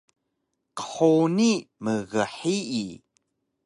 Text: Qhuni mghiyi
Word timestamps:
Qhuni 0.77 1.51
mghiyi 1.83 2.85